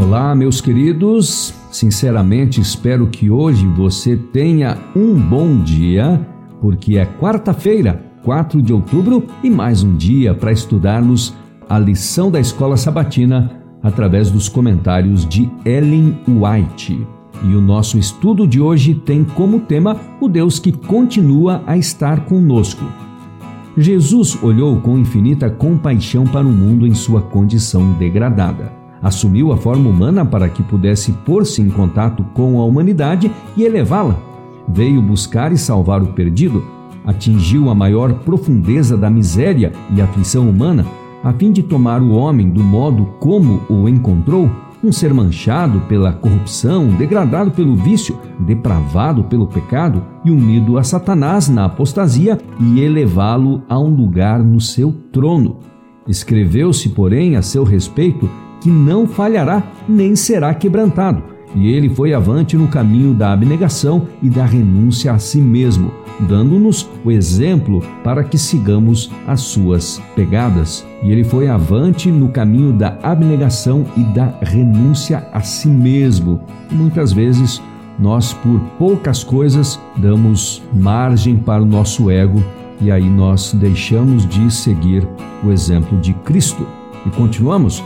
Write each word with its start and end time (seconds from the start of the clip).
Olá, 0.00 0.34
meus 0.34 0.62
queridos. 0.62 1.52
Sinceramente, 1.70 2.58
espero 2.58 3.08
que 3.08 3.28
hoje 3.30 3.66
você 3.66 4.16
tenha 4.16 4.78
um 4.96 5.14
bom 5.14 5.58
dia, 5.58 6.26
porque 6.58 6.96
é 6.96 7.04
quarta-feira, 7.04 8.02
4 8.24 8.62
de 8.62 8.72
outubro, 8.72 9.26
e 9.44 9.50
mais 9.50 9.82
um 9.82 9.94
dia 9.94 10.34
para 10.34 10.52
estudarmos 10.52 11.36
a 11.68 11.78
lição 11.78 12.30
da 12.30 12.40
escola 12.40 12.78
sabatina 12.78 13.62
através 13.82 14.30
dos 14.30 14.48
comentários 14.48 15.28
de 15.28 15.50
Ellen 15.66 16.18
White. 16.26 17.06
E 17.44 17.54
o 17.54 17.60
nosso 17.60 17.98
estudo 17.98 18.46
de 18.46 18.58
hoje 18.58 18.94
tem 18.94 19.22
como 19.22 19.60
tema 19.60 20.00
o 20.18 20.30
Deus 20.30 20.58
que 20.58 20.72
continua 20.72 21.62
a 21.66 21.76
estar 21.76 22.24
conosco. 22.24 22.86
Jesus 23.76 24.42
olhou 24.42 24.80
com 24.80 24.98
infinita 24.98 25.50
compaixão 25.50 26.24
para 26.24 26.46
o 26.46 26.50
mundo 26.50 26.86
em 26.86 26.94
sua 26.94 27.20
condição 27.20 27.92
degradada. 27.98 28.79
Assumiu 29.02 29.52
a 29.52 29.56
forma 29.56 29.88
humana 29.88 30.24
para 30.24 30.48
que 30.48 30.62
pudesse 30.62 31.12
pôr-se 31.24 31.62
em 31.62 31.70
contato 31.70 32.24
com 32.34 32.60
a 32.60 32.64
humanidade 32.64 33.30
e 33.56 33.62
elevá-la. 33.62 34.16
Veio 34.68 35.00
buscar 35.00 35.52
e 35.52 35.56
salvar 35.56 36.02
o 36.02 36.12
perdido. 36.12 36.62
Atingiu 37.04 37.70
a 37.70 37.74
maior 37.74 38.12
profundeza 38.20 38.96
da 38.96 39.08
miséria 39.08 39.72
e 39.94 40.02
aflição 40.02 40.48
humana, 40.48 40.84
a 41.24 41.32
fim 41.32 41.50
de 41.50 41.62
tomar 41.62 42.02
o 42.02 42.12
homem 42.12 42.50
do 42.50 42.62
modo 42.62 43.06
como 43.18 43.62
o 43.70 43.88
encontrou 43.88 44.50
um 44.82 44.90
ser 44.90 45.12
manchado 45.12 45.80
pela 45.80 46.12
corrupção, 46.12 46.88
degradado 46.88 47.50
pelo 47.50 47.76
vício, 47.76 48.18
depravado 48.38 49.24
pelo 49.24 49.46
pecado 49.46 50.02
e 50.24 50.30
unido 50.30 50.78
a 50.78 50.82
Satanás 50.82 51.48
na 51.48 51.66
apostasia 51.66 52.38
e 52.58 52.80
elevá-lo 52.80 53.62
a 53.68 53.78
um 53.78 53.94
lugar 53.94 54.42
no 54.42 54.60
seu 54.60 54.92
trono. 55.12 55.58
Escreveu-se, 56.08 56.88
porém, 56.90 57.36
a 57.36 57.42
seu 57.42 57.62
respeito 57.62 58.28
que 58.60 58.68
não 58.70 59.06
falhará 59.06 59.62
nem 59.88 60.14
será 60.14 60.54
quebrantado, 60.54 61.22
e 61.54 61.68
ele 61.68 61.88
foi 61.88 62.14
avante 62.14 62.56
no 62.56 62.68
caminho 62.68 63.12
da 63.12 63.32
abnegação 63.32 64.06
e 64.22 64.30
da 64.30 64.44
renúncia 64.44 65.12
a 65.12 65.18
si 65.18 65.40
mesmo, 65.40 65.90
dando-nos 66.20 66.88
o 67.04 67.10
exemplo 67.10 67.82
para 68.04 68.22
que 68.22 68.38
sigamos 68.38 69.10
as 69.26 69.40
suas 69.40 70.00
pegadas. 70.14 70.86
E 71.02 71.10
ele 71.10 71.24
foi 71.24 71.48
avante 71.48 72.10
no 72.10 72.28
caminho 72.28 72.72
da 72.72 72.98
abnegação 73.02 73.84
e 73.96 74.02
da 74.14 74.32
renúncia 74.42 75.26
a 75.32 75.40
si 75.40 75.68
mesmo. 75.68 76.40
Muitas 76.70 77.12
vezes 77.12 77.60
nós, 77.98 78.32
por 78.32 78.60
poucas 78.78 79.24
coisas, 79.24 79.80
damos 79.96 80.62
margem 80.72 81.36
para 81.36 81.62
o 81.62 81.66
nosso 81.66 82.10
ego 82.10 82.42
e 82.80 82.90
aí 82.90 83.10
nós 83.10 83.52
deixamos 83.52 84.26
de 84.26 84.50
seguir 84.50 85.06
o 85.44 85.50
exemplo 85.50 85.98
de 85.98 86.14
Cristo. 86.14 86.66
E 87.04 87.10
continuamos 87.10 87.82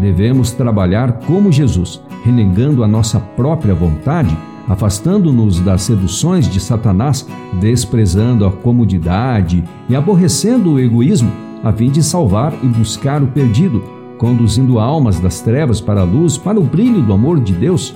Devemos 0.00 0.52
trabalhar 0.52 1.20
como 1.26 1.50
Jesus, 1.50 2.00
renegando 2.24 2.84
a 2.84 2.88
nossa 2.88 3.18
própria 3.18 3.74
vontade, 3.74 4.36
afastando-nos 4.68 5.58
das 5.60 5.82
seduções 5.82 6.48
de 6.48 6.60
Satanás, 6.60 7.26
desprezando 7.60 8.46
a 8.46 8.52
comodidade 8.52 9.64
e 9.88 9.96
aborrecendo 9.96 10.74
o 10.74 10.80
egoísmo, 10.80 11.32
a 11.64 11.72
fim 11.72 11.90
de 11.90 12.02
salvar 12.02 12.54
e 12.62 12.66
buscar 12.66 13.22
o 13.22 13.26
perdido, 13.26 13.82
conduzindo 14.18 14.78
almas 14.78 15.18
das 15.18 15.40
trevas 15.40 15.80
para 15.80 16.02
a 16.02 16.04
luz, 16.04 16.38
para 16.38 16.60
o 16.60 16.64
brilho 16.64 17.02
do 17.02 17.12
amor 17.12 17.40
de 17.40 17.52
Deus. 17.52 17.94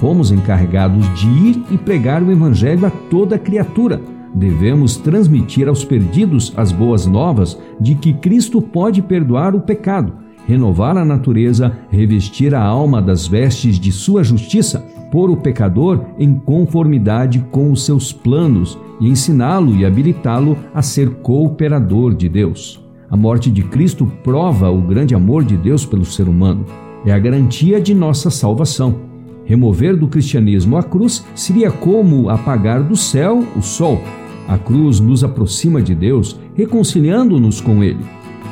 Fomos 0.00 0.32
encarregados 0.32 1.06
de 1.14 1.28
ir 1.28 1.62
e 1.70 1.78
pregar 1.78 2.20
o 2.20 2.32
Evangelho 2.32 2.84
a 2.84 2.90
toda 2.90 3.38
criatura. 3.38 4.00
Devemos 4.34 4.96
transmitir 4.96 5.68
aos 5.68 5.84
perdidos 5.84 6.52
as 6.56 6.72
boas 6.72 7.06
novas 7.06 7.56
de 7.80 7.94
que 7.94 8.12
Cristo 8.12 8.60
pode 8.60 9.00
perdoar 9.00 9.54
o 9.54 9.60
pecado 9.60 10.23
renovar 10.46 10.96
a 10.96 11.04
natureza, 11.04 11.76
revestir 11.90 12.54
a 12.54 12.62
alma 12.62 13.00
das 13.00 13.26
vestes 13.26 13.78
de 13.78 13.90
sua 13.90 14.22
justiça, 14.22 14.84
pôr 15.10 15.30
o 15.30 15.36
pecador 15.36 16.00
em 16.18 16.34
conformidade 16.34 17.44
com 17.50 17.70
os 17.70 17.84
seus 17.84 18.12
planos 18.12 18.78
e 19.00 19.08
ensiná-lo 19.08 19.74
e 19.76 19.84
habilitá-lo 19.84 20.56
a 20.74 20.82
ser 20.82 21.10
cooperador 21.16 22.14
de 22.14 22.28
Deus. 22.28 22.82
A 23.10 23.16
morte 23.16 23.50
de 23.50 23.62
Cristo 23.62 24.10
prova 24.24 24.70
o 24.70 24.80
grande 24.80 25.14
amor 25.14 25.44
de 25.44 25.56
Deus 25.56 25.86
pelo 25.86 26.04
ser 26.04 26.28
humano. 26.28 26.64
É 27.06 27.12
a 27.12 27.18
garantia 27.18 27.80
de 27.80 27.94
nossa 27.94 28.30
salvação. 28.30 28.96
Remover 29.44 29.96
do 29.96 30.08
cristianismo 30.08 30.76
a 30.76 30.82
cruz 30.82 31.24
seria 31.34 31.70
como 31.70 32.28
apagar 32.28 32.82
do 32.82 32.96
céu 32.96 33.44
o 33.54 33.62
sol. 33.62 34.00
A 34.48 34.58
cruz 34.58 35.00
nos 35.00 35.22
aproxima 35.22 35.82
de 35.82 35.94
Deus, 35.94 36.38
reconciliando-nos 36.54 37.60
com 37.60 37.84
Ele. 37.84 38.04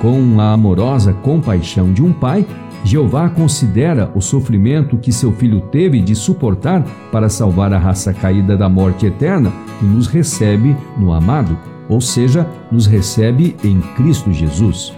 Com 0.03 0.41
a 0.41 0.53
amorosa 0.53 1.13
compaixão 1.13 1.93
de 1.93 2.03
um 2.03 2.13
pai, 2.13 2.45
Jeová 2.83 3.31
considera 3.31 4.11
o 4.17 4.21
sofrimento 4.21 4.99
que 4.99 5.13
seu 5.13 5.31
filho 5.31 5.61
teve 5.61 6.01
de 6.01 6.17
suportar 6.17 6.83
para 7.13 7.29
salvar 7.29 7.73
a 7.73 7.79
raça 7.79 8.12
caída 8.12 8.57
da 8.57 8.69
morte 8.69 9.07
eterna 9.07 9.53
e 9.81 9.85
nos 9.85 10.09
recebe 10.09 10.77
no 10.99 11.12
amado, 11.12 11.57
ou 11.89 12.01
seja, 12.01 12.45
nos 12.69 12.85
recebe 12.85 13.55
em 13.62 13.81
Cristo 13.95 14.33
Jesus. 14.33 14.93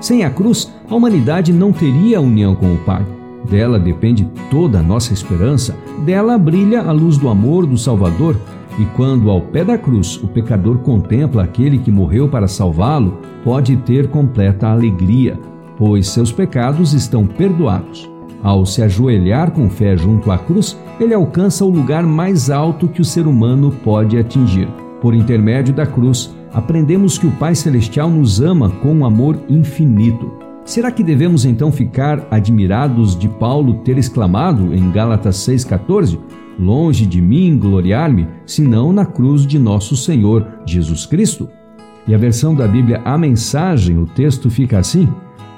Sem 0.00 0.24
a 0.24 0.30
cruz, 0.30 0.72
a 0.88 0.94
humanidade 0.94 1.52
não 1.52 1.70
teria 1.70 2.18
união 2.18 2.54
com 2.54 2.72
o 2.72 2.78
Pai. 2.78 3.04
Dela 3.48 3.78
depende 3.78 4.28
toda 4.50 4.80
a 4.80 4.82
nossa 4.82 5.12
esperança, 5.12 5.76
dela 6.04 6.38
brilha 6.38 6.82
a 6.82 6.92
luz 6.92 7.16
do 7.16 7.28
amor 7.28 7.66
do 7.66 7.78
Salvador, 7.78 8.36
e 8.78 8.84
quando 8.96 9.30
ao 9.30 9.40
pé 9.40 9.64
da 9.64 9.76
cruz 9.76 10.16
o 10.22 10.28
pecador 10.28 10.78
contempla 10.78 11.42
aquele 11.42 11.78
que 11.78 11.90
morreu 11.90 12.28
para 12.28 12.46
salvá-lo, 12.46 13.18
pode 13.42 13.76
ter 13.76 14.08
completa 14.08 14.68
alegria, 14.68 15.38
pois 15.76 16.08
seus 16.08 16.30
pecados 16.30 16.92
estão 16.92 17.26
perdoados. 17.26 18.08
Ao 18.42 18.64
se 18.64 18.82
ajoelhar 18.82 19.50
com 19.50 19.68
fé 19.68 19.96
junto 19.96 20.30
à 20.30 20.38
cruz, 20.38 20.78
ele 21.00 21.12
alcança 21.12 21.64
o 21.64 21.70
lugar 21.70 22.04
mais 22.04 22.50
alto 22.50 22.86
que 22.86 23.00
o 23.00 23.04
ser 23.04 23.26
humano 23.26 23.74
pode 23.82 24.16
atingir. 24.16 24.68
Por 25.00 25.12
intermédio 25.12 25.74
da 25.74 25.86
cruz, 25.86 26.34
aprendemos 26.52 27.18
que 27.18 27.26
o 27.26 27.32
Pai 27.32 27.54
Celestial 27.54 28.08
nos 28.08 28.40
ama 28.40 28.70
com 28.70 28.94
um 28.94 29.04
amor 29.04 29.38
infinito. 29.48 30.30
Será 30.68 30.90
que 30.90 31.02
devemos 31.02 31.46
então 31.46 31.72
ficar 31.72 32.28
admirados 32.30 33.18
de 33.18 33.26
Paulo 33.26 33.78
ter 33.84 33.96
exclamado 33.96 34.74
em 34.74 34.92
Gálatas 34.92 35.36
6,14: 35.36 36.18
Longe 36.60 37.06
de 37.06 37.22
mim 37.22 37.58
gloriar-me, 37.58 38.28
senão 38.44 38.92
na 38.92 39.06
cruz 39.06 39.46
de 39.46 39.58
nosso 39.58 39.96
Senhor 39.96 40.46
Jesus 40.66 41.06
Cristo. 41.06 41.48
E 42.06 42.14
a 42.14 42.18
versão 42.18 42.54
da 42.54 42.68
Bíblia, 42.68 43.00
a 43.02 43.16
mensagem, 43.16 43.96
o 43.96 44.04
texto 44.04 44.50
fica 44.50 44.78
assim: 44.78 45.08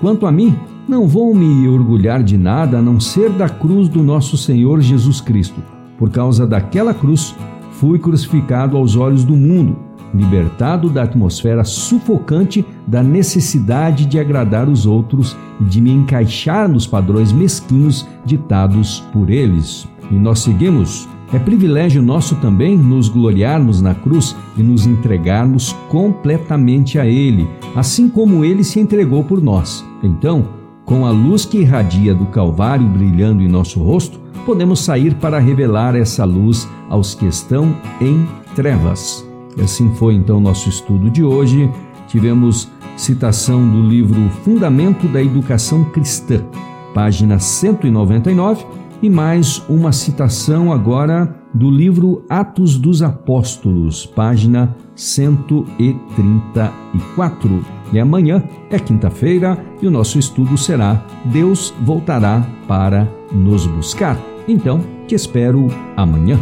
Quanto 0.01 0.27
a 0.27 0.31
mim, 0.31 0.57
não 0.89 1.09
vou 1.09 1.35
me 1.35 1.67
orgulhar 1.67 2.23
de 2.23 2.39
nada 2.39 2.79
a 2.79 2.83
não 2.83 3.01
ser 3.01 3.31
da 3.31 3.49
cruz 3.49 3.89
do 3.89 4.05
nosso 4.05 4.37
Senhor 4.37 4.81
Jesus 4.81 5.21
Cristo. 5.21 5.61
Por 5.99 6.11
causa 6.11 6.47
daquela 6.47 6.95
cruz, 6.95 7.35
fui 7.73 7.99
crucificado 7.99 8.77
aos 8.77 8.95
olhos 8.95 9.25
do 9.25 9.35
mundo, 9.35 9.77
libertado 10.15 10.91
da 10.91 11.03
atmosfera 11.03 11.65
sufocante 11.65 12.65
da 12.87 13.03
necessidade 13.03 14.07
de 14.07 14.19
agradar 14.19 14.69
os 14.69 14.87
outros 14.87 15.37
e 15.61 15.65
de 15.65 15.81
me 15.81 15.91
encaixar 15.91 16.69
nos 16.69 16.87
padrões 16.87 17.33
mesquinhos 17.33 18.07
ditados 18.25 19.01
por 19.13 19.31
eles 19.31 19.89
e 20.11 20.15
nós 20.15 20.41
seguimos, 20.41 21.09
é 21.33 21.39
privilégio 21.39 22.03
nosso 22.03 22.35
também 22.37 22.77
nos 22.77 23.09
gloriarmos 23.09 23.81
na 23.81 23.95
cruz 23.95 24.37
e 24.57 24.63
nos 24.63 24.87
entregarmos 24.87 25.73
completamente 25.89 26.99
a 26.99 27.07
Ele, 27.07 27.49
assim 27.77 28.09
como 28.09 28.45
Ele 28.45 28.65
se 28.65 28.81
entregou 28.81 29.23
por 29.23 29.41
nós. 29.41 29.85
Então, 30.03 30.49
com 30.85 31.07
a 31.07 31.11
luz 31.11 31.45
que 31.45 31.59
irradia 31.59 32.15
do 32.15 32.27
Calvário 32.27 32.87
brilhando 32.89 33.43
em 33.43 33.49
nosso 33.49 33.81
rosto, 33.81 34.19
podemos 34.45 34.81
sair 34.81 35.15
para 35.15 35.39
revelar 35.39 35.95
essa 35.95 36.25
luz 36.25 36.69
aos 36.89 37.15
que 37.15 37.27
estão 37.27 37.77
em 38.01 38.27
trevas. 38.57 39.30
E 39.57 39.63
assim 39.63 39.93
foi 39.95 40.15
então 40.15 40.41
nosso 40.41 40.69
estudo 40.69 41.11
de 41.11 41.25
hoje. 41.25 41.71
Tivemos 42.09 42.69
citação 42.97 43.69
do 43.69 43.83
livro 43.83 44.29
Fundamento 44.45 45.09
da 45.09 45.21
Educação 45.23 45.85
Cristã, 45.85 46.45
página 46.93 47.39
199 47.39 48.67
e 49.03 49.09
mais 49.09 49.63
uma 49.69 49.93
citação 49.93 50.73
agora 50.73 51.37
do 51.55 51.71
livro 51.71 52.25
Atos 52.29 52.77
dos 52.77 53.01
Apóstolos, 53.03 54.05
página 54.07 54.77
134. 54.95 57.65
E 57.93 57.99
amanhã 57.99 58.45
é 58.71 58.79
quinta-feira 58.79 59.59
e 59.83 59.87
o 59.87 59.91
nosso 59.91 60.19
estudo 60.19 60.57
será 60.57 61.05
Deus 61.25 61.75
voltará 61.81 62.47
para 62.69 63.09
nos 63.33 63.67
buscar. 63.67 64.17
Então, 64.47 64.81
te 65.07 65.15
espero 65.15 65.69
amanhã. 65.97 66.39